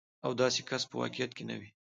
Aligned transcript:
او 0.25 0.31
داسې 0.41 0.61
کس 0.69 0.83
په 0.89 0.95
واقعيت 1.01 1.31
کې 1.37 1.43
نه 1.49 1.55
وي. 1.59 1.69